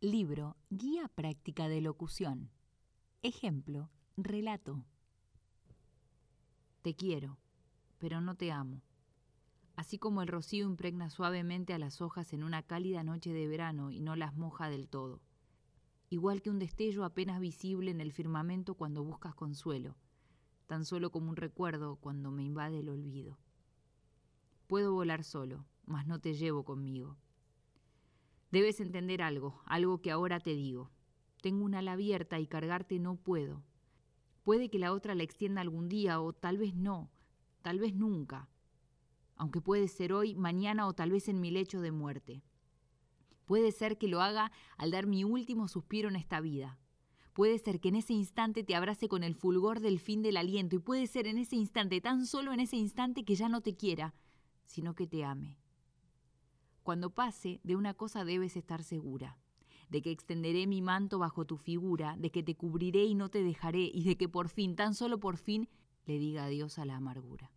[0.00, 2.52] Libro Guía Práctica de Locución.
[3.24, 4.84] Ejemplo, relato.
[6.82, 7.36] Te quiero,
[7.98, 8.80] pero no te amo.
[9.74, 13.90] Así como el rocío impregna suavemente a las hojas en una cálida noche de verano
[13.90, 15.20] y no las moja del todo.
[16.10, 19.96] Igual que un destello apenas visible en el firmamento cuando buscas consuelo,
[20.68, 23.36] tan solo como un recuerdo cuando me invade el olvido.
[24.68, 27.16] Puedo volar solo, mas no te llevo conmigo
[28.50, 30.90] Debes entender algo, algo que ahora te digo.
[31.42, 33.62] Tengo una ala abierta y cargarte no puedo.
[34.42, 37.10] Puede que la otra la extienda algún día o tal vez no,
[37.62, 38.48] tal vez nunca.
[39.36, 42.42] Aunque puede ser hoy, mañana o tal vez en mi lecho de muerte.
[43.44, 46.78] Puede ser que lo haga al dar mi último suspiro en esta vida.
[47.34, 50.76] Puede ser que en ese instante te abrace con el fulgor del fin del aliento
[50.76, 53.76] y puede ser en ese instante, tan solo en ese instante que ya no te
[53.76, 54.14] quiera,
[54.64, 55.56] sino que te ame.
[56.88, 59.36] Cuando pase, de una cosa debes estar segura,
[59.90, 63.42] de que extenderé mi manto bajo tu figura, de que te cubriré y no te
[63.42, 65.68] dejaré, y de que por fin, tan solo por fin,
[66.06, 67.50] le diga adiós a la amargura.